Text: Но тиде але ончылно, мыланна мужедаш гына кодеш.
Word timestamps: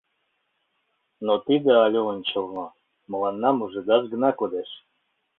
Но 1.25 1.33
тиде 1.45 1.73
але 1.85 1.99
ончылно, 2.11 2.65
мыланна 3.11 3.49
мужедаш 3.53 4.03
гына 4.13 4.29
кодеш. 4.39 4.69